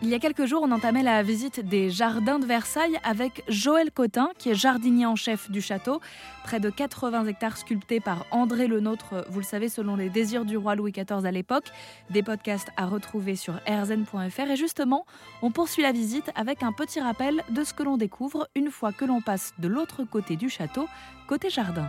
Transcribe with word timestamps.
Il 0.00 0.10
y 0.10 0.14
a 0.14 0.20
quelques 0.20 0.44
jours, 0.44 0.62
on 0.62 0.70
entamait 0.70 1.02
la 1.02 1.24
visite 1.24 1.58
des 1.58 1.90
jardins 1.90 2.38
de 2.38 2.46
Versailles 2.46 3.00
avec 3.02 3.42
Joël 3.48 3.90
Cotin, 3.90 4.28
qui 4.38 4.48
est 4.48 4.54
jardinier 4.54 5.06
en 5.06 5.16
chef 5.16 5.50
du 5.50 5.60
château. 5.60 6.00
Près 6.44 6.60
de 6.60 6.70
80 6.70 7.26
hectares 7.26 7.56
sculptés 7.56 7.98
par 7.98 8.24
André 8.30 8.68
Le 8.68 8.78
Nôtre, 8.78 9.26
vous 9.28 9.40
le 9.40 9.44
savez, 9.44 9.68
selon 9.68 9.96
les 9.96 10.08
désirs 10.08 10.44
du 10.44 10.56
roi 10.56 10.76
Louis 10.76 10.92
XIV 10.92 11.26
à 11.26 11.32
l'époque. 11.32 11.64
Des 12.10 12.22
podcasts 12.22 12.68
à 12.76 12.86
retrouver 12.86 13.34
sur 13.34 13.54
rzn.fr. 13.66 14.50
Et 14.50 14.56
justement, 14.56 15.04
on 15.42 15.50
poursuit 15.50 15.82
la 15.82 15.90
visite 15.90 16.30
avec 16.36 16.62
un 16.62 16.70
petit 16.70 17.00
rappel 17.00 17.42
de 17.50 17.64
ce 17.64 17.74
que 17.74 17.82
l'on 17.82 17.96
découvre 17.96 18.48
une 18.54 18.70
fois 18.70 18.92
que 18.92 19.04
l'on 19.04 19.20
passe 19.20 19.52
de 19.58 19.66
l'autre 19.66 20.04
côté 20.04 20.36
du 20.36 20.48
château, 20.48 20.86
côté 21.26 21.50
jardin. 21.50 21.88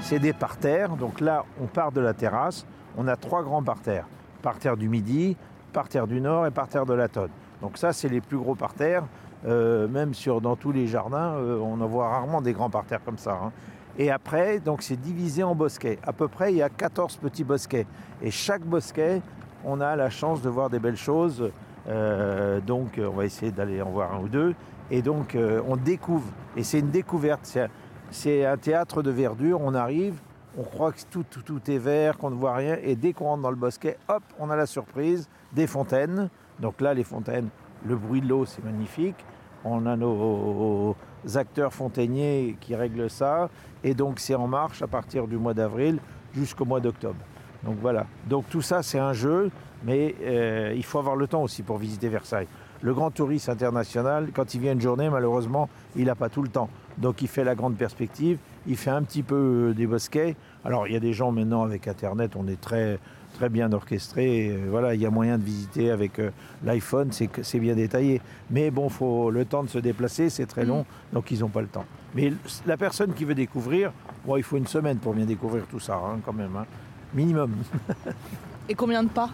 C'est 0.00 0.18
des 0.18 0.32
parterres, 0.32 0.96
donc 0.96 1.20
là 1.20 1.44
on 1.60 1.68
part 1.68 1.92
de 1.92 2.00
la 2.00 2.12
terrasse, 2.12 2.66
on 2.96 3.06
a 3.06 3.14
trois 3.14 3.44
grands 3.44 3.62
parterres 3.62 4.08
parterre 4.42 4.76
du 4.76 4.88
Midi, 4.88 5.36
parterre 5.72 6.06
du 6.06 6.20
Nord 6.20 6.46
et 6.46 6.50
parterre 6.50 6.86
de 6.86 6.94
la 6.94 7.08
Tonne. 7.08 7.30
Donc 7.62 7.78
ça, 7.78 7.92
c'est 7.92 8.08
les 8.08 8.20
plus 8.20 8.36
gros 8.36 8.54
parterres. 8.54 9.04
Euh, 9.44 9.88
même 9.88 10.14
sur, 10.14 10.40
dans 10.40 10.54
tous 10.54 10.72
les 10.72 10.86
jardins, 10.86 11.34
euh, 11.34 11.58
on 11.58 11.80
en 11.80 11.86
voit 11.86 12.08
rarement 12.08 12.40
des 12.40 12.52
grands 12.52 12.70
parterres 12.70 13.02
comme 13.04 13.18
ça. 13.18 13.40
Hein. 13.42 13.52
Et 13.98 14.10
après, 14.10 14.60
c'est 14.80 15.00
divisé 15.00 15.42
en 15.42 15.54
bosquets. 15.54 15.98
À 16.04 16.12
peu 16.12 16.28
près, 16.28 16.52
il 16.52 16.56
y 16.56 16.62
a 16.62 16.68
14 16.68 17.16
petits 17.16 17.44
bosquets. 17.44 17.86
Et 18.22 18.30
chaque 18.30 18.62
bosquet, 18.62 19.20
on 19.64 19.80
a 19.80 19.96
la 19.96 20.10
chance 20.10 20.42
de 20.42 20.48
voir 20.48 20.70
des 20.70 20.78
belles 20.78 20.96
choses. 20.96 21.50
Euh, 21.88 22.60
donc, 22.60 23.00
on 23.02 23.10
va 23.10 23.24
essayer 23.24 23.52
d'aller 23.52 23.82
en 23.82 23.90
voir 23.90 24.14
un 24.14 24.20
ou 24.20 24.28
deux. 24.28 24.54
Et 24.90 25.02
donc, 25.02 25.36
on 25.66 25.76
découvre. 25.76 26.26
Et 26.56 26.62
c'est 26.62 26.78
une 26.78 26.90
découverte. 26.90 27.58
C'est 28.10 28.44
un 28.46 28.56
théâtre 28.56 29.02
de 29.02 29.10
verdure. 29.10 29.60
On 29.60 29.74
arrive, 29.74 30.14
on 30.58 30.62
croit 30.62 30.92
que 30.92 31.00
tout, 31.10 31.70
est 31.70 31.78
vert, 31.78 32.18
qu'on 32.18 32.30
ne 32.30 32.34
voit 32.34 32.54
rien, 32.54 32.76
et 32.82 32.94
dès 32.94 33.12
qu'on 33.12 33.24
rentre 33.26 33.42
dans 33.42 33.50
le 33.50 33.56
bosquet, 33.56 33.96
hop, 34.08 34.22
on 34.38 34.50
a 34.50 34.56
la 34.56 34.66
surprise 34.66 35.28
des 35.52 35.66
fontaines. 35.66 36.28
Donc 36.60 36.80
là, 36.80 36.94
les 36.94 37.04
fontaines, 37.04 37.48
le 37.86 37.96
bruit 37.96 38.20
de 38.20 38.28
l'eau, 38.28 38.44
c'est 38.44 38.64
magnifique. 38.64 39.16
On 39.64 39.86
a 39.86 39.96
nos 39.96 40.96
acteurs 41.34 41.72
fontainiers 41.72 42.56
qui 42.60 42.74
règlent 42.74 43.08
ça, 43.08 43.48
et 43.84 43.94
donc 43.94 44.18
c'est 44.18 44.34
en 44.34 44.48
marche 44.48 44.82
à 44.82 44.86
partir 44.86 45.26
du 45.26 45.36
mois 45.36 45.54
d'avril 45.54 45.98
jusqu'au 46.34 46.64
mois 46.64 46.80
d'octobre. 46.80 47.20
Donc 47.62 47.76
voilà. 47.80 48.06
Donc 48.26 48.48
tout 48.50 48.62
ça, 48.62 48.82
c'est 48.82 48.98
un 48.98 49.12
jeu, 49.12 49.50
mais 49.84 50.14
euh, 50.22 50.72
il 50.76 50.84
faut 50.84 50.98
avoir 50.98 51.16
le 51.16 51.26
temps 51.26 51.42
aussi 51.42 51.62
pour 51.62 51.78
visiter 51.78 52.08
Versailles. 52.08 52.48
Le 52.80 52.92
grand 52.92 53.12
touriste 53.12 53.48
international, 53.48 54.30
quand 54.34 54.54
il 54.54 54.60
vient 54.60 54.72
une 54.72 54.80
journée, 54.80 55.08
malheureusement, 55.08 55.68
il 55.94 56.06
n'a 56.06 56.16
pas 56.16 56.28
tout 56.28 56.42
le 56.42 56.48
temps. 56.48 56.68
Donc 56.98 57.22
il 57.22 57.28
fait 57.28 57.44
la 57.44 57.54
grande 57.54 57.76
perspective, 57.76 58.38
il 58.66 58.76
fait 58.76 58.90
un 58.90 59.02
petit 59.02 59.22
peu 59.22 59.70
euh, 59.70 59.74
des 59.74 59.86
bosquets. 59.86 60.36
Alors 60.64 60.86
il 60.86 60.92
y 60.92 60.96
a 60.96 61.00
des 61.00 61.12
gens 61.12 61.32
maintenant 61.32 61.62
avec 61.62 61.88
Internet, 61.88 62.32
on 62.36 62.46
est 62.46 62.60
très, 62.60 62.98
très 63.34 63.48
bien 63.48 63.72
orchestré. 63.72 64.50
Euh, 64.50 64.66
voilà, 64.70 64.94
il 64.94 65.00
y 65.00 65.06
a 65.06 65.10
moyen 65.10 65.38
de 65.38 65.44
visiter 65.44 65.90
avec 65.90 66.18
euh, 66.18 66.30
l'iPhone, 66.64 67.10
c'est 67.12 67.58
bien 67.58 67.74
détaillé. 67.74 68.20
Mais 68.50 68.70
bon, 68.70 68.88
faut 68.88 69.30
le 69.30 69.44
temps 69.44 69.62
de 69.62 69.68
se 69.68 69.78
déplacer, 69.78 70.30
c'est 70.30 70.46
très 70.46 70.64
long, 70.64 70.80
mm. 70.80 71.14
donc 71.14 71.30
ils 71.30 71.40
n'ont 71.40 71.48
pas 71.48 71.62
le 71.62 71.68
temps. 71.68 71.84
Mais 72.14 72.32
la 72.66 72.76
personne 72.76 73.12
qui 73.14 73.24
veut 73.24 73.34
découvrir, 73.34 73.92
bon, 74.24 74.36
il 74.36 74.42
faut 74.42 74.56
une 74.56 74.66
semaine 74.66 74.98
pour 74.98 75.14
bien 75.14 75.24
découvrir 75.24 75.64
tout 75.66 75.80
ça, 75.80 75.94
hein, 75.94 76.18
quand 76.24 76.32
même, 76.32 76.56
hein. 76.56 76.66
minimum. 77.14 77.54
Et 78.68 78.74
combien 78.74 79.02
de 79.02 79.08
pas? 79.08 79.30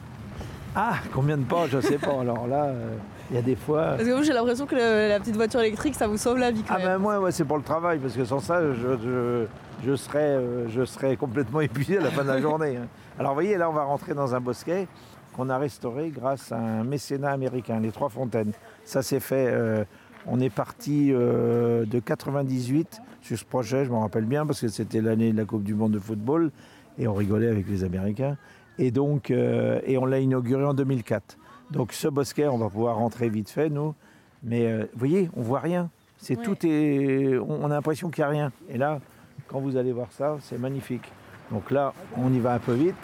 Ah, 0.80 0.94
combien 1.12 1.36
de 1.36 1.42
pas 1.42 1.66
Je 1.66 1.80
sais 1.80 1.98
pas. 1.98 2.20
Alors 2.20 2.46
là, 2.46 2.66
euh, 2.66 2.94
il 3.30 3.36
y 3.36 3.38
a 3.40 3.42
des 3.42 3.56
fois. 3.56 3.96
Parce 3.96 4.04
que 4.04 4.12
moi, 4.12 4.22
j'ai 4.22 4.32
l'impression 4.32 4.64
que 4.64 4.76
la 4.76 5.18
petite 5.18 5.34
voiture 5.34 5.58
électrique, 5.58 5.96
ça 5.96 6.06
vous 6.06 6.16
sauve 6.16 6.38
la 6.38 6.52
vie. 6.52 6.62
Quand 6.62 6.76
ah 6.78 6.84
ben 6.84 6.98
moi, 6.98 7.18
ouais, 7.18 7.32
c'est 7.32 7.44
pour 7.44 7.56
le 7.56 7.64
travail, 7.64 7.98
parce 7.98 8.14
que 8.14 8.24
sans 8.24 8.38
ça, 8.38 8.60
je, 8.62 9.46
je, 9.84 9.96
serais, 9.96 10.20
euh, 10.20 10.68
je 10.68 10.84
serais 10.84 11.16
complètement 11.16 11.60
épuisé 11.62 11.98
à 11.98 12.02
la 12.02 12.10
fin 12.10 12.22
de 12.22 12.28
la 12.28 12.40
journée. 12.40 12.76
Hein. 12.76 12.86
Alors, 13.18 13.32
vous 13.32 13.40
voyez, 13.40 13.56
là, 13.56 13.68
on 13.68 13.72
va 13.72 13.82
rentrer 13.82 14.14
dans 14.14 14.36
un 14.36 14.40
bosquet 14.40 14.86
qu'on 15.34 15.48
a 15.48 15.58
restauré 15.58 16.10
grâce 16.10 16.52
à 16.52 16.58
un 16.58 16.84
mécénat 16.84 17.32
américain, 17.32 17.80
les 17.80 17.90
Trois 17.90 18.08
Fontaines. 18.08 18.52
Ça 18.84 19.02
s'est 19.02 19.18
fait. 19.18 19.48
Euh, 19.48 19.82
on 20.28 20.38
est 20.38 20.50
parti 20.50 21.10
de 21.10 21.98
98 22.04 23.00
sur 23.22 23.36
ce 23.36 23.44
projet, 23.44 23.84
je 23.84 23.90
m'en 23.90 24.00
rappelle 24.00 24.26
bien, 24.26 24.46
parce 24.46 24.60
que 24.60 24.68
c'était 24.68 25.00
l'année 25.00 25.32
de 25.32 25.36
la 25.38 25.44
Coupe 25.44 25.64
du 25.64 25.74
Monde 25.74 25.92
de 25.92 25.98
football, 25.98 26.50
et 26.98 27.08
on 27.08 27.14
rigolait 27.14 27.48
avec 27.48 27.66
les 27.68 27.82
Américains. 27.82 28.36
Et 28.78 28.90
donc, 28.90 29.30
euh, 29.30 29.80
et 29.84 29.98
on 29.98 30.06
l'a 30.06 30.20
inauguré 30.20 30.64
en 30.64 30.74
2004. 30.74 31.36
Donc 31.70 31.92
ce 31.92 32.08
bosquet, 32.08 32.46
on 32.46 32.58
va 32.58 32.68
pouvoir 32.68 32.96
rentrer 32.96 33.28
vite 33.28 33.50
fait, 33.50 33.68
nous. 33.68 33.94
Mais 34.42 34.66
euh, 34.66 34.84
vous 34.92 34.98
voyez, 34.98 35.30
on 35.36 35.42
voit 35.42 35.60
rien. 35.60 35.90
C'est 36.16 36.36
tout 36.36 36.56
est, 36.64 37.38
on, 37.38 37.64
a 37.66 37.68
l'impression 37.68 38.10
qu'il 38.10 38.22
n'y 38.22 38.26
a 38.26 38.30
rien. 38.30 38.52
Et 38.68 38.78
là, 38.78 39.00
quand 39.46 39.60
vous 39.60 39.76
allez 39.76 39.92
voir 39.92 40.08
ça, 40.12 40.36
c'est 40.42 40.58
magnifique. 40.58 41.10
Donc 41.50 41.70
là, 41.70 41.92
on 42.16 42.32
y 42.32 42.38
va 42.38 42.54
un 42.54 42.58
peu 42.58 42.72
vite. 42.72 42.94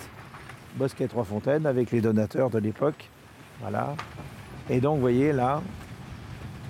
Bosquet 0.76 1.06
Trois 1.06 1.24
Fontaines 1.24 1.66
avec 1.66 1.90
les 1.90 2.00
donateurs 2.00 2.50
de 2.50 2.58
l'époque. 2.58 3.08
Voilà. 3.60 3.94
Et 4.68 4.80
donc, 4.80 4.96
vous 4.96 5.00
voyez, 5.00 5.32
là, 5.32 5.62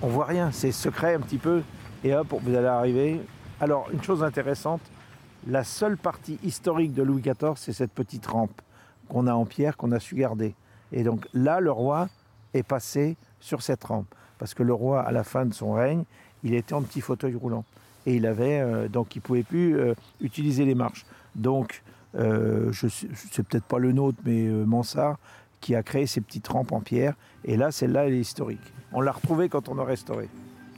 on 0.01 0.07
voit 0.07 0.25
rien. 0.25 0.51
C'est 0.51 0.71
secret 0.71 1.15
un 1.15 1.19
petit 1.19 1.37
peu. 1.37 1.63
Et 2.03 2.13
hop, 2.15 2.27
vous 2.43 2.55
allez 2.55 2.67
arriver. 2.67 3.21
Alors, 3.59 3.87
une 3.91 4.03
chose 4.03 4.23
intéressante, 4.23 4.81
la 5.47 5.63
seule 5.63 5.97
partie 5.97 6.39
historique 6.43 6.93
de 6.93 7.01
Louis 7.01 7.21
XIV, 7.21 7.53
c'est 7.55 7.73
cette 7.73 7.91
petite 7.91 8.25
rampe 8.27 8.61
qu'on 9.09 9.27
a 9.27 9.33
en 9.33 9.45
pierre, 9.45 9.77
qu'on 9.77 9.91
a 9.91 9.99
su 9.99 10.15
garder. 10.15 10.55
Et 10.91 11.03
donc 11.03 11.27
là, 11.33 11.59
le 11.59 11.71
roi 11.71 12.09
est 12.53 12.63
passé 12.63 13.17
sur 13.39 13.61
cette 13.61 13.83
rampe. 13.83 14.07
Parce 14.37 14.53
que 14.53 14.63
le 14.63 14.73
roi, 14.73 15.01
à 15.01 15.11
la 15.11 15.23
fin 15.23 15.45
de 15.45 15.53
son 15.53 15.73
règne, 15.73 16.03
il 16.43 16.53
était 16.53 16.73
en 16.73 16.81
petit 16.81 17.01
fauteuil 17.01 17.35
roulant. 17.35 17.63
Et 18.05 18.15
il 18.15 18.25
avait, 18.25 18.59
euh, 18.59 18.87
donc 18.87 19.15
il 19.15 19.19
ne 19.19 19.23
pouvait 19.23 19.43
plus 19.43 19.77
euh, 19.77 19.93
utiliser 20.21 20.65
les 20.65 20.75
marches. 20.75 21.05
Donc, 21.35 21.83
euh, 22.15 22.71
c'est 22.73 23.43
peut-être 23.43 23.65
pas 23.65 23.79
le 23.79 23.91
nôtre, 23.91 24.17
mais 24.25 24.47
Mansart, 24.47 25.17
qui 25.59 25.75
a 25.75 25.83
créé 25.83 26.05
ces 26.05 26.21
petites 26.21 26.47
rampes 26.47 26.71
en 26.71 26.79
pierre. 26.79 27.15
Et 27.43 27.57
là, 27.57 27.71
celle-là, 27.71 28.07
elle 28.07 28.13
est 28.13 28.19
historique. 28.19 28.73
On 28.93 29.01
l'a 29.01 29.11
retrouvée 29.11 29.49
quand 29.49 29.67
on 29.67 29.77
a 29.79 29.83
restauré. 29.83 30.29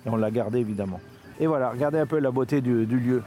Et 0.06 0.10
on 0.10 0.16
l'a 0.16 0.32
gardée, 0.32 0.60
évidemment. 0.60 1.00
Et 1.40 1.46
voilà, 1.46 1.70
regardez 1.70 2.00
un 2.00 2.08
peu 2.08 2.20
la 2.20 2.32
beauté 2.32 2.62
du, 2.62 2.86
lieu. 2.86 3.22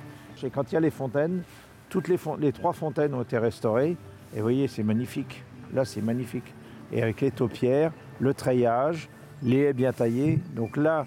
Quand 0.53 0.73
il 0.73 0.75
y 0.75 0.79
a 0.79 0.81
les 0.81 0.91
fontaines, 0.91 1.43
toutes 1.89 2.09
les 2.09 2.53
trois 2.53 2.73
fontaines 2.73 3.15
ont 3.15 3.23
été 3.23 3.39
restaurées. 3.39 3.97
Et 4.33 4.37
vous 4.37 4.43
voyez, 4.43 4.69
c'est 4.69 4.83
magnifique. 4.83 5.45
Là, 5.73 5.85
c'est 5.85 6.03
magnifique. 6.03 6.55
Et 6.93 7.03
avec 7.03 7.21
les 7.21 7.31
taupières, 7.31 7.93
le 8.19 8.35
treillage, 8.35 9.09
les 9.43 9.59
haies 9.59 9.73
bien 9.73 9.93
taillées. 9.93 10.39
Donc 10.55 10.77
là, 10.77 11.07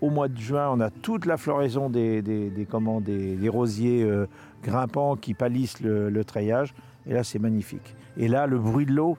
au 0.00 0.10
mois 0.10 0.28
de 0.28 0.38
juin, 0.38 0.68
on 0.70 0.80
a 0.80 0.90
toute 0.90 1.26
la 1.26 1.36
floraison 1.36 1.90
des, 1.90 2.66
rosiers 3.48 4.02
euh, 4.02 4.26
grimpants 4.62 5.16
qui 5.16 5.34
palissent 5.34 5.80
le, 5.80 6.24
treillage. 6.24 6.74
Et 7.06 7.14
là, 7.14 7.24
c'est 7.24 7.38
magnifique. 7.38 7.96
Et 8.16 8.28
là, 8.28 8.46
le 8.46 8.58
bruit 8.58 8.86
de 8.86 8.92
l'eau, 8.92 9.16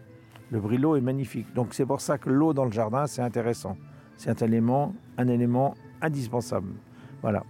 le 0.51 0.59
bruit 0.59 0.77
de 0.77 0.83
l'eau 0.83 0.95
est 0.95 1.01
magnifique. 1.01 1.53
Donc 1.53 1.73
c'est 1.73 1.85
pour 1.85 2.01
ça 2.01 2.17
que 2.17 2.29
l'eau 2.29 2.53
dans 2.53 2.65
le 2.65 2.71
jardin, 2.71 3.07
c'est 3.07 3.21
intéressant. 3.21 3.77
C'est 4.17 4.41
un 4.41 4.45
élément, 4.45 4.93
un 5.17 5.27
élément 5.27 5.75
indispensable. 6.01 6.73
Voilà. 7.21 7.43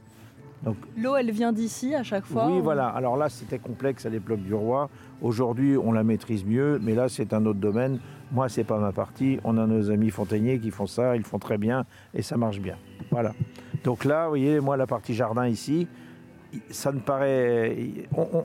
L'eau, 0.97 1.15
elle 1.15 1.31
vient 1.31 1.51
d'ici 1.51 1.95
à 1.95 2.03
chaque 2.03 2.25
fois 2.25 2.47
Oui, 2.47 2.59
voilà. 2.61 2.87
Alors 2.87 3.17
là, 3.17 3.29
c'était 3.29 3.59
complexe 3.59 4.05
à 4.05 4.09
l'époque 4.09 4.41
du 4.41 4.53
roi. 4.53 4.89
Aujourd'hui, 5.21 5.77
on 5.77 5.91
la 5.91 6.03
maîtrise 6.03 6.45
mieux, 6.45 6.79
mais 6.81 6.95
là, 6.95 7.07
c'est 7.09 7.33
un 7.33 7.45
autre 7.45 7.59
domaine. 7.59 7.99
Moi, 8.31 8.49
c'est 8.49 8.63
pas 8.63 8.77
ma 8.77 8.91
partie. 8.91 9.39
On 9.43 9.57
a 9.57 9.65
nos 9.65 9.89
amis 9.89 10.09
fontainiers 10.09 10.59
qui 10.59 10.71
font 10.71 10.87
ça, 10.87 11.15
ils 11.15 11.23
font 11.23 11.39
très 11.39 11.57
bien 11.57 11.85
et 12.13 12.21
ça 12.21 12.37
marche 12.37 12.59
bien. 12.59 12.75
Voilà. 13.11 13.33
Donc 13.83 14.05
là, 14.05 14.25
vous 14.25 14.31
voyez, 14.31 14.59
moi, 14.59 14.77
la 14.77 14.87
partie 14.87 15.13
jardin 15.13 15.47
ici, 15.47 15.87
ça 16.69 16.91
ne 16.91 16.99
paraît. 16.99 17.75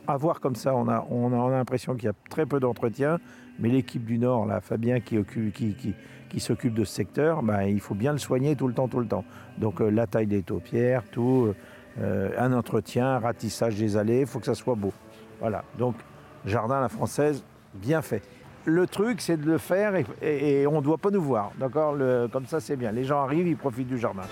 à 0.07 0.17
voir 0.17 0.41
comme 0.41 0.57
ça, 0.57 0.75
on 0.75 0.89
a, 0.89 1.07
on 1.11 1.33
a, 1.33 1.51
l'impression 1.51 1.95
qu'il 1.95 2.05
y 2.05 2.09
a 2.09 2.15
très 2.31 2.47
peu 2.47 2.61
d'entretien, 2.61 3.19
mais 3.59 3.69
l'équipe 3.69 4.05
du 4.05 4.19
Nord, 4.19 4.47
là, 4.47 4.61
Fabien 4.61 5.01
qui, 5.01 5.17
qui, 5.25 6.41
s'occupe 6.41 6.75
de 6.75 6.85
ce 6.85 6.93
secteur, 6.93 7.43
ben, 7.43 7.63
il 7.63 7.81
faut 7.81 7.95
bien 7.95 8.13
le 8.13 8.19
soigner 8.19 8.57
tout 8.57 8.67
le 8.67 8.75
temps, 8.75 8.89
tout 8.89 8.99
le 8.99 9.07
temps. 9.07 9.25
Donc 9.59 9.81
euh, 9.81 9.89
la 9.89 10.07
taille 10.07 10.27
des 10.27 10.43
taupières, 10.43 11.05
tout. 11.11 11.47
Euh, 11.49 11.55
euh, 12.01 12.31
un 12.39 12.53
entretien, 12.53 13.07
un 13.07 13.19
ratissage 13.19 13.77
des 13.77 13.97
allées, 13.97 14.21
il 14.21 14.27
faut 14.27 14.41
que 14.41 14.47
ça 14.47 14.55
soit 14.55 14.75
beau. 14.75 14.93
Voilà, 15.41 15.65
donc 15.79 15.95
jardin 16.45 16.79
à 16.79 16.81
la 16.83 16.89
française, 16.89 17.45
bien 17.75 18.03
fait. 18.03 18.23
Le 18.65 18.87
truc, 18.87 19.21
c'est 19.21 19.37
de 19.37 19.47
le 19.47 19.59
faire 19.59 19.95
et, 20.23 20.67
on 20.67 20.79
ne 20.79 20.81
doit 20.81 20.97
pas 20.97 21.11
nous 21.11 21.23
voir, 21.23 21.53
d'accord? 21.59 21.97
Comme 22.33 22.47
ça, 22.47 22.61
c'est 22.61 22.77
bien. 22.77 22.93
Les 22.93 23.05
gens 23.05 23.21
arrivent, 23.23 23.47
ils 23.47 23.59
profitent 23.59 23.89
du 23.89 23.99
jardin. 23.99 24.23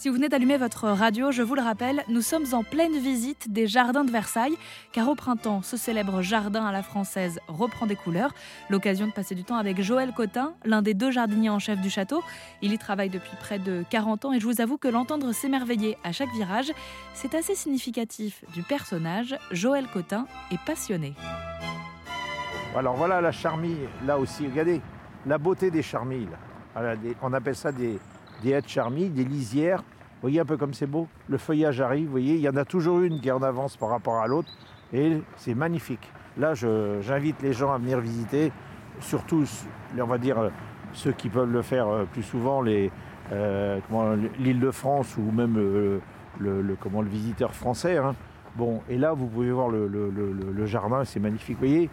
Si 0.00 0.08
vous 0.08 0.14
venez 0.14 0.30
d'allumer 0.30 0.56
votre 0.56 0.88
radio, 0.88 1.30
je 1.30 1.42
vous 1.42 1.54
le 1.54 1.60
rappelle, 1.60 2.04
nous 2.08 2.22
sommes 2.22 2.46
en 2.52 2.64
pleine 2.64 2.98
visite 2.98 3.52
des 3.52 3.66
jardins 3.66 4.02
de 4.02 4.10
Versailles, 4.10 4.56
car 4.92 5.10
au 5.10 5.14
printemps, 5.14 5.60
ce 5.60 5.76
célèbre 5.76 6.22
jardin 6.22 6.64
à 6.64 6.72
la 6.72 6.82
française 6.82 7.38
reprend 7.48 7.84
des 7.84 7.96
couleurs. 7.96 8.32
L'occasion 8.70 9.06
de 9.06 9.12
passer 9.12 9.34
du 9.34 9.44
temps 9.44 9.56
avec 9.56 9.82
Joël 9.82 10.14
Cotin, 10.16 10.54
l'un 10.64 10.80
des 10.80 10.94
deux 10.94 11.10
jardiniers 11.10 11.50
en 11.50 11.58
chef 11.58 11.78
du 11.82 11.90
château. 11.90 12.22
Il 12.62 12.72
y 12.72 12.78
travaille 12.78 13.10
depuis 13.10 13.36
près 13.40 13.58
de 13.58 13.84
40 13.90 14.24
ans 14.24 14.32
et 14.32 14.40
je 14.40 14.46
vous 14.46 14.62
avoue 14.62 14.78
que 14.78 14.88
l'entendre 14.88 15.32
s'émerveiller 15.32 15.98
à 16.02 16.12
chaque 16.12 16.32
virage, 16.32 16.72
c'est 17.12 17.34
assez 17.34 17.54
significatif 17.54 18.42
du 18.54 18.62
personnage. 18.62 19.36
Joël 19.50 19.86
Cotin 19.92 20.26
est 20.50 20.64
passionné. 20.64 21.12
Alors 22.74 22.96
voilà 22.96 23.20
la 23.20 23.32
charmille, 23.32 23.86
là 24.06 24.18
aussi, 24.18 24.46
regardez, 24.46 24.80
la 25.26 25.36
beauté 25.36 25.70
des 25.70 25.82
charmilles. 25.82 26.30
on 27.20 27.34
appelle 27.34 27.56
ça 27.56 27.70
des, 27.70 27.98
des 28.42 28.50
haies 28.50 28.62
de 28.62 29.08
des 29.08 29.24
lisières 29.24 29.78
Vous 29.78 30.22
voyez 30.22 30.40
un 30.40 30.44
peu 30.44 30.56
comme 30.56 30.74
c'est 30.74 30.86
beau? 30.86 31.08
Le 31.28 31.38
feuillage 31.38 31.80
arrive, 31.80 32.06
vous 32.06 32.10
voyez, 32.12 32.34
il 32.34 32.40
y 32.40 32.48
en 32.48 32.56
a 32.56 32.64
toujours 32.64 33.00
une 33.00 33.20
qui 33.20 33.28
est 33.28 33.32
en 33.32 33.42
avance 33.42 33.76
par 33.76 33.90
rapport 33.90 34.16
à 34.16 34.26
l'autre. 34.26 34.50
Et 34.92 35.18
c'est 35.36 35.54
magnifique. 35.54 36.10
Là, 36.36 36.54
j'invite 36.54 37.42
les 37.42 37.52
gens 37.52 37.72
à 37.72 37.78
venir 37.78 38.00
visiter, 38.00 38.52
surtout, 39.00 39.44
on 39.98 40.04
va 40.04 40.18
dire, 40.18 40.50
ceux 40.92 41.12
qui 41.12 41.28
peuvent 41.28 41.52
le 41.52 41.62
faire 41.62 41.88
euh, 41.88 42.04
plus 42.04 42.22
souvent, 42.22 42.64
euh, 43.32 43.78
l'île 44.38 44.60
de 44.60 44.70
France 44.70 45.16
ou 45.16 45.30
même 45.30 45.56
le, 46.38 46.76
comment, 46.80 47.02
le 47.02 47.08
visiteur 47.08 47.54
français. 47.54 47.96
Hein. 47.98 48.14
Bon, 48.56 48.80
et 48.88 48.98
là, 48.98 49.12
vous 49.12 49.26
pouvez 49.26 49.52
voir 49.52 49.68
le, 49.68 50.66
jardin, 50.66 51.04
c'est 51.04 51.20
magnifique. 51.20 51.56
Vous 51.60 51.66
voyez, 51.66 51.90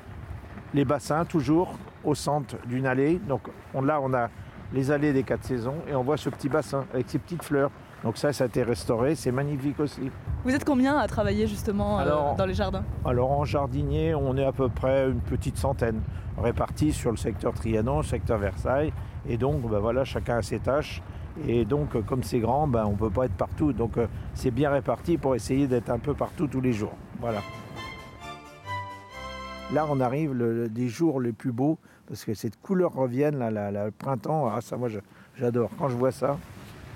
les 0.74 0.86
bassins, 0.86 1.26
toujours 1.26 1.78
au 2.04 2.16
centre 2.16 2.56
d'une 2.66 2.86
allée. 2.86 3.20
Donc 3.28 3.42
on, 3.74 3.82
là, 3.82 4.00
on 4.02 4.14
a 4.14 4.30
les 4.74 4.92
allées 4.92 5.14
des 5.14 5.24
quatre 5.24 5.44
saisons 5.44 5.76
et 5.90 5.96
on 5.96 6.04
voit 6.04 6.18
ce 6.18 6.30
petit 6.30 6.50
bassin 6.50 6.86
avec 6.94 7.10
ses 7.10 7.20
petites 7.20 7.44
fleurs. 7.44 7.72
Donc 8.04 8.18
ça, 8.18 8.32
ça 8.32 8.44
a 8.44 8.48
été 8.48 8.64
restauré, 8.64 9.16
c'est 9.16 9.32
magnifique 9.32 9.80
aussi. 9.80 10.12
Vous 10.44 10.54
êtes 10.54 10.66
combien 10.66 10.98
à 10.98 11.08
travailler 11.08 11.48
justement 11.48 12.00
euh, 12.00 12.36
dans 12.38 12.46
les 12.46 12.54
jardins? 12.54 12.84
Alors 13.04 13.32
en 13.32 13.44
jardinier, 13.44 14.14
on 14.14 14.38
est 14.38 14.46
à 14.46 14.52
peu 14.52 14.70
près 14.70 15.10
une 15.10 15.22
petite 15.22 15.58
centaine, 15.58 16.02
répartis 16.38 16.94
sur 16.94 17.12
le 17.12 17.18
secteur 17.18 17.54
Trianon, 17.54 17.98
le 17.98 18.04
secteur 18.04 18.38
Versailles. 18.38 18.94
Et 19.28 19.38
donc, 19.38 19.62
ben 19.70 19.80
voilà, 19.80 20.06
chacun 20.06 20.38
a 20.38 20.42
ses 20.42 20.60
tâches. 20.60 21.02
Et 21.48 21.66
donc, 21.66 22.02
comme 22.06 22.24
c'est 22.24 22.40
grand, 22.40 22.68
ben, 22.68 22.86
on 22.86 22.92
ne 22.92 22.98
peut 22.98 23.10
pas 23.10 23.26
être 23.26 23.36
partout. 23.36 23.74
Donc, 23.74 23.98
euh, 23.98 24.08
c'est 24.34 24.52
bien 24.52 24.70
réparti 24.70 25.18
pour 25.18 25.36
essayer 25.36 25.68
d'être 25.68 25.90
un 25.90 26.00
peu 26.00 26.14
partout 26.14 26.48
tous 26.48 26.62
les 26.62 26.74
jours. 26.74 26.94
Voilà. 27.20 27.40
Là, 29.74 29.86
on 29.90 30.00
arrive 30.00 30.34
le, 30.34 30.70
des 30.70 30.88
jours 30.88 31.20
les 31.20 31.34
plus 31.34 31.52
beaux 31.52 31.78
parce 32.08 32.24
que 32.24 32.34
cette 32.34 32.60
couleur 32.62 32.94
revienne, 32.94 33.38
là, 33.38 33.72
le 33.72 33.92
printemps. 33.92 34.50
Ah, 34.54 34.62
ça, 34.62 34.78
moi, 34.78 34.88
j'adore. 35.38 35.70
Quand 35.78 35.90
je 35.90 35.96
vois 35.96 36.12
ça, 36.12 36.38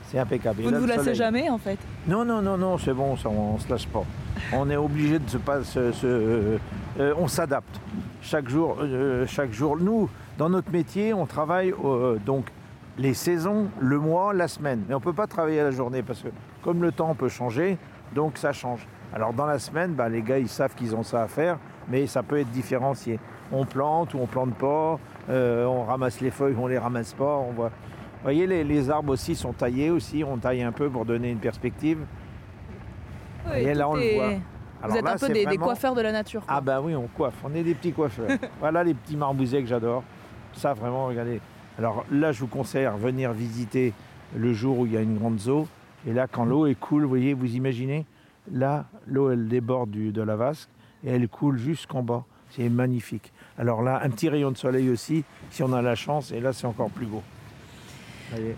c'est 0.08 0.18
impeccable. 0.18 0.62
Vous 0.62 0.72
ne 0.72 0.80
vous 0.80 0.86
lassez 0.86 1.14
jamais, 1.14 1.50
en 1.50 1.58
fait? 1.58 1.78
Non, 2.08 2.24
non, 2.24 2.42
non, 2.42 2.58
non, 2.58 2.78
c'est 2.78 2.94
bon, 2.94 3.18
ça, 3.18 3.30
on 3.30 3.56
ne 3.56 3.60
se 3.60 3.70
lâche 3.70 3.88
pas. 3.88 4.04
on 4.54 4.70
est 4.70 4.78
obligé 4.78 5.20
de 5.20 5.30
se 5.30 5.38
passer. 5.38 5.80
Euh, 5.80 6.58
euh, 7.00 7.14
on 7.18 7.28
s'adapte. 7.28 7.80
Chaque 8.22 8.48
jour, 8.48 8.78
chaque 9.28 9.52
jour. 9.52 9.76
Nous, 9.78 10.10
dans 10.38 10.50
notre 10.50 10.72
métier, 10.72 11.14
on 11.14 11.26
travaille 11.26 11.74
donc 12.26 12.46
les 12.98 13.14
saisons, 13.14 13.68
le 13.80 14.00
mois, 14.00 14.34
la 14.34 14.48
semaine. 14.48 14.84
Mais 14.88 14.94
on 14.94 15.00
ne 15.00 15.04
peut 15.04 15.14
pas 15.14 15.28
travailler 15.28 15.62
la 15.62 15.72
journée 15.72 16.04
parce 16.04 16.22
que 16.22 16.30
comme 16.62 16.82
le 16.82 16.92
temps 16.92 17.16
peut 17.16 17.30
changer, 17.30 17.78
donc 18.14 18.38
ça 18.38 18.54
change. 18.54 18.88
Alors 19.14 19.34
dans 19.34 19.46
la 19.46 19.60
semaine, 19.60 19.94
bah, 19.94 20.10
les 20.10 20.22
gars, 20.22 20.40
ils 20.40 20.50
savent 20.50 20.76
qu'ils 20.76 20.96
ont 20.96 21.04
ça 21.04 21.24
à 21.24 21.28
faire, 21.28 21.58
mais 21.90 22.08
ça 22.08 22.24
peut 22.24 22.40
être 22.40 22.50
différencié. 22.52 23.20
On 23.52 23.66
plante 23.66 24.14
ou 24.14 24.20
on 24.20 24.28
plante 24.28 24.56
pas, 24.56 25.00
euh, 25.30 25.66
on 25.66 25.84
ramasse 25.84 26.22
les 26.22 26.32
feuilles 26.32 26.56
ou 26.56 26.64
on 26.64 26.68
les 26.68 26.78
ramasse 26.78 27.14
pas. 27.14 27.38
On 27.38 27.52
voit. 27.52 27.70
Vous 27.70 28.24
voyez, 28.24 28.46
les, 28.46 28.90
arbres 28.90 29.14
aussi 29.14 29.36
sont 29.36 29.52
taillés 29.52 29.90
aussi, 29.90 30.24
on 30.24 30.38
taille 30.38 30.62
un 30.62 30.72
peu 30.72 30.90
pour 30.90 31.06
donner 31.06 31.32
une 31.32 31.40
perspective. 31.40 31.98
et 33.54 33.74
là, 33.74 33.90
on 33.90 33.96
le 33.96 34.16
voit. 34.16 34.34
Vous 34.84 34.98
êtes 34.98 35.08
un 35.08 35.18
peu 35.18 35.30
des, 35.30 35.58
coiffeurs 35.58 35.96
de 35.96 36.02
la 36.02 36.12
nature. 36.12 36.44
Ah 36.48 36.62
bah 36.62 36.82
oui, 36.82 36.96
on 36.96 37.08
coiffe, 37.08 37.36
on 37.44 37.54
est 37.54 37.64
des 37.64 37.76
petits 37.76 37.92
coiffeurs. 37.92 38.30
voilà 38.60 38.84
les 38.84 38.94
petits 38.94 39.18
marbousets 39.18 39.62
que 39.62 39.68
j'adore. 39.68 40.04
Ça, 40.54 40.74
vraiment, 40.74 41.08
regardez, 41.08 41.40
alors 41.78 42.06
là, 42.12 42.32
je 42.32 42.40
vous 42.40 42.48
conseille 42.48 42.86
à 42.86 42.92
venir 42.92 43.32
visiter 43.32 43.94
le 44.36 44.54
jour 44.54 44.80
où 44.80 44.86
il 44.86 44.94
y 44.94 44.98
a 44.98 45.02
une 45.02 45.18
grande 45.18 45.40
eau. 45.48 45.68
Et 46.08 46.14
là, 46.14 46.28
quand 46.28 46.46
l'eau 46.46 46.66
est 46.66 46.76
cool, 46.76 47.04
vous 47.04 47.10
voyez, 47.10 47.34
vous 47.34 47.56
imaginez, 47.56 48.06
là, 48.52 48.86
l'eau, 49.08 49.32
elle 49.32 49.48
déborde 49.48 49.92
de 49.92 50.22
la 50.22 50.36
vasque 50.36 50.70
et 51.04 51.10
elle 51.10 51.28
coule 51.28 51.58
jusqu'en 51.58 52.04
bas. 52.04 52.24
C'est 52.52 52.70
magnifique. 52.70 53.32
Alors 53.58 53.82
là, 53.82 54.02
un 54.04 54.10
petit 54.10 54.30
rayon 54.30 54.52
de 54.52 54.58
soleil 54.58 54.90
aussi, 54.90 55.24
si 55.50 55.64
on 55.64 55.72
a 55.74 55.82
la 55.82 55.96
chance, 55.96 56.32
et 56.32 56.40
là, 56.40 56.52
c'est 56.54 56.68
encore 56.68 56.90
plus 56.90 57.06
beau. 57.06 57.24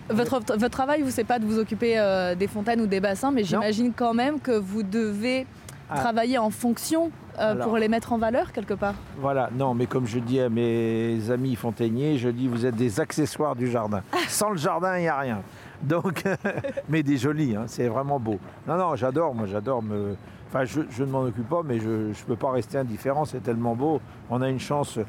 Votre, 0.09 0.39
votre, 0.39 0.69
travail, 0.69 1.01
vous, 1.01 1.09
c'est 1.09 1.24
pas 1.24 1.39
de 1.39 1.45
vous 1.45 1.57
occuper 1.57 1.97
euh, 1.97 2.35
des 2.35 2.47
fontaines 2.47 2.81
ou 2.81 2.88
des 2.88 3.00
bassins, 3.00 3.31
mais 3.31 3.44
j'imagine 3.44 3.91
quand 3.95 4.13
même 4.13 4.39
que 4.39 4.51
vous 4.51 4.83
devez 4.83 5.47
ah. 5.89 6.00
travailler 6.00 6.38
en 6.38 6.50
fonction 6.50 7.12
euh, 7.39 7.56
pour 7.63 7.77
les 7.77 7.88
mettre 7.88 8.13
en 8.13 8.18
valeur 8.18 8.51
quelque 8.51 8.74
part 8.74 8.95
Voilà, 9.19 9.50
non, 9.56 9.74
mais 9.74 9.85
comme 9.85 10.06
je 10.06 10.19
dis 10.19 10.39
à 10.39 10.50
mes 10.50 11.31
amis 11.31 11.56
fontainiers, 11.56 12.18
je 12.18 12.30
dis 12.30 12.47
vous 12.47 12.65
êtes 12.65 12.75
des 12.75 13.00
accessoires 13.00 13.56
du 13.56 13.69
jardin. 13.69 14.01
Sans 14.27 14.50
le 14.50 14.57
jardin, 14.57 14.97
il 14.97 15.01
n'y 15.01 15.07
a 15.07 15.18
rien. 15.18 15.41
Donc, 15.81 16.24
mais 16.89 17.03
des 17.03 17.18
jolis, 17.18 17.56
hein, 17.56 17.63
c'est 17.68 17.88
vraiment 17.88 18.19
beau. 18.19 18.39
Non, 18.68 18.77
non, 18.77 18.95
j'adore, 18.95 19.33
moi 19.33 19.47
j'adore 19.47 19.81
me. 19.81 20.15
Enfin, 20.47 20.65
je, 20.65 21.03
ne 21.03 21.09
m'en 21.09 21.24
occupe 21.24 21.50
pas, 21.50 21.63
mais 21.65 21.80
je 21.80 21.89
ne 21.89 22.13
peux 22.27 22.35
pas 22.35 22.51
rester 22.51 22.77
indifférent, 22.77 23.25
c'est 23.25 23.41
tellement 23.41 23.75
beau. 23.75 24.00
On 24.30 24.41
a 24.41 24.50
une 24.50 24.59
chance. 24.59 25.00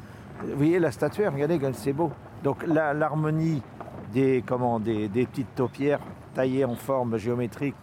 Vous 0.41 0.57
voyez 0.57 0.79
la 0.79 0.91
statuaire, 0.91 1.31
regardez, 1.33 1.59
c'est 1.73 1.93
beau. 1.93 2.11
Donc 2.43 2.65
l'harmonie 2.65 3.61
des, 4.11 4.43
comment, 4.45 4.79
des, 4.79 5.07
des 5.07 5.25
petites 5.25 5.53
taupières 5.55 5.99
taillées 6.33 6.65
en 6.65 6.75
forme 6.75 7.17
géométrique 7.17 7.75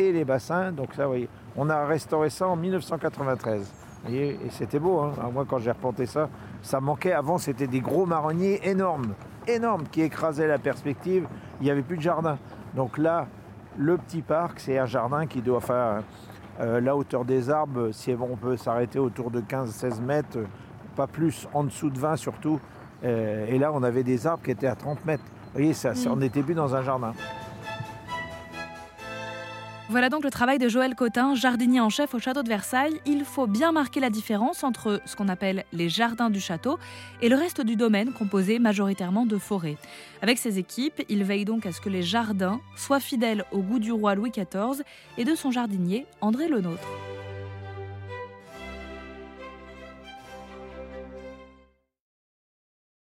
et 0.00 0.12
les 0.12 0.24
bassins, 0.24 0.72
donc 0.72 0.94
ça, 0.94 1.04
vous 1.04 1.10
voyez, 1.10 1.28
on 1.56 1.68
a 1.68 1.86
restauré 1.86 2.30
ça 2.30 2.48
en 2.48 2.56
1993. 2.56 3.72
Et, 4.10 4.38
c'était 4.50 4.78
beau, 4.78 5.00
hein. 5.00 5.12
moi 5.32 5.44
quand 5.48 5.58
j'ai 5.58 5.70
reporté 5.70 6.06
ça, 6.06 6.28
ça 6.62 6.80
manquait. 6.80 7.12
Avant, 7.12 7.38
c'était 7.38 7.66
des 7.66 7.80
gros 7.80 8.06
marronniers 8.06 8.60
énormes, 8.66 9.14
énormes, 9.46 9.84
qui 9.90 10.00
écrasaient 10.00 10.48
la 10.48 10.58
perspective. 10.58 11.26
Il 11.60 11.64
n'y 11.64 11.70
avait 11.70 11.82
plus 11.82 11.98
de 11.98 12.02
jardin. 12.02 12.38
Donc 12.74 12.96
là, 12.96 13.26
le 13.76 13.98
petit 13.98 14.22
parc, 14.22 14.60
c'est 14.60 14.78
un 14.78 14.86
jardin 14.86 15.26
qui 15.26 15.42
doit 15.42 15.60
faire 15.60 16.02
euh, 16.60 16.80
la 16.80 16.96
hauteur 16.96 17.24
des 17.24 17.50
arbres. 17.50 17.90
Si 17.92 18.14
on 18.18 18.36
peut 18.36 18.56
s'arrêter 18.56 18.98
autour 18.98 19.30
de 19.30 19.40
15-16 19.40 20.00
mètres, 20.00 20.38
pas 20.96 21.06
plus, 21.06 21.46
en 21.52 21.64
dessous 21.64 21.90
de 21.90 21.98
20 21.98 22.16
surtout. 22.16 22.58
Euh, 23.04 23.46
et 23.48 23.58
là, 23.58 23.70
on 23.72 23.82
avait 23.82 24.02
des 24.02 24.26
arbres 24.26 24.42
qui 24.42 24.50
étaient 24.50 24.66
à 24.66 24.74
30 24.74 25.04
mètres. 25.04 25.24
Vous 25.24 25.58
voyez, 25.58 25.74
ça, 25.74 25.92
on 26.08 26.16
n'était 26.16 26.42
plus 26.42 26.54
dans 26.54 26.74
un 26.74 26.82
jardin. 26.82 27.12
Voilà 29.90 30.08
donc 30.08 30.22
le 30.22 30.30
travail 30.30 30.58
de 30.58 30.68
Joël 30.68 30.94
Cotin, 30.94 31.34
jardinier 31.34 31.80
en 31.80 31.90
chef 31.90 32.14
au 32.14 32.20
château 32.20 32.44
de 32.44 32.48
Versailles. 32.48 33.00
Il 33.06 33.24
faut 33.24 33.48
bien 33.48 33.72
marquer 33.72 33.98
la 33.98 34.08
différence 34.08 34.62
entre 34.62 35.02
ce 35.04 35.16
qu'on 35.16 35.26
appelle 35.26 35.64
les 35.72 35.88
jardins 35.88 36.30
du 36.30 36.38
château 36.38 36.78
et 37.22 37.28
le 37.28 37.34
reste 37.34 37.60
du 37.60 37.74
domaine 37.74 38.12
composé 38.12 38.60
majoritairement 38.60 39.26
de 39.26 39.36
forêts. 39.36 39.78
Avec 40.22 40.38
ses 40.38 40.60
équipes, 40.60 41.02
il 41.08 41.24
veille 41.24 41.44
donc 41.44 41.66
à 41.66 41.72
ce 41.72 41.80
que 41.80 41.88
les 41.88 42.02
jardins 42.02 42.60
soient 42.76 43.00
fidèles 43.00 43.44
au 43.50 43.62
goût 43.62 43.80
du 43.80 43.90
roi 43.90 44.14
Louis 44.14 44.30
XIV 44.30 44.84
et 45.18 45.24
de 45.24 45.34
son 45.34 45.50
jardinier 45.50 46.06
André 46.20 46.46
Lenôtre. 46.46 46.86